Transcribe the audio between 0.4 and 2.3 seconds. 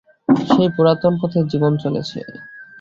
সেই পুরাতন পথেই জীবন চলেছে।